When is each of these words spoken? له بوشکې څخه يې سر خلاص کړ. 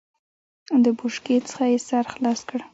له 0.83 0.89
بوشکې 0.97 1.35
څخه 1.49 1.63
يې 1.71 1.77
سر 1.87 2.03
خلاص 2.13 2.39
کړ. 2.49 2.59